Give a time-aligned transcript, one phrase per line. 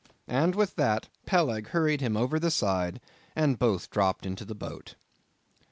[0.33, 2.99] and with that, Peleg hurried him over the side,
[3.35, 4.95] and both dropt into the boat.